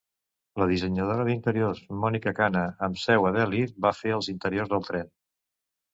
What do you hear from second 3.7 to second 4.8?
va fer els interiors